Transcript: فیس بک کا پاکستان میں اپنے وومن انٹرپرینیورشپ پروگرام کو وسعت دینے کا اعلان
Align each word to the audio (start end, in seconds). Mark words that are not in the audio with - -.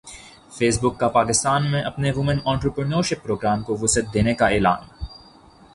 فیس 0.51 0.79
بک 0.83 0.97
کا 0.99 1.07
پاکستان 1.09 1.69
میں 1.71 1.81
اپنے 1.81 2.11
وومن 2.11 2.37
انٹرپرینیورشپ 2.45 3.23
پروگرام 3.23 3.63
کو 3.63 3.77
وسعت 3.81 4.13
دینے 4.13 4.33
کا 4.33 4.47
اعلان 4.47 4.87